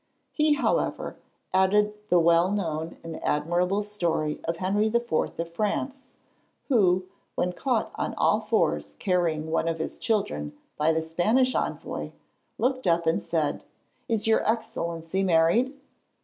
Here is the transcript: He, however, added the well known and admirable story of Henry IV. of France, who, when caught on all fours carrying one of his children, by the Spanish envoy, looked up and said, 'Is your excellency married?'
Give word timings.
He, 0.31 0.53
however, 0.53 1.17
added 1.53 1.93
the 2.09 2.17
well 2.19 2.49
known 2.51 2.97
and 3.03 3.23
admirable 3.23 3.83
story 3.83 4.39
of 4.45 4.57
Henry 4.57 4.87
IV. 4.87 5.11
of 5.39 5.53
France, 5.53 6.01
who, 6.69 7.05
when 7.35 7.53
caught 7.53 7.91
on 7.93 8.15
all 8.15 8.39
fours 8.41 8.95
carrying 8.97 9.51
one 9.51 9.67
of 9.67 9.77
his 9.77 9.99
children, 9.99 10.57
by 10.75 10.91
the 10.91 11.03
Spanish 11.03 11.53
envoy, 11.53 12.13
looked 12.57 12.87
up 12.87 13.05
and 13.05 13.21
said, 13.21 13.63
'Is 14.09 14.25
your 14.25 14.43
excellency 14.49 15.21
married?' 15.21 15.71